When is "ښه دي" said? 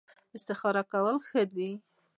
1.27-1.71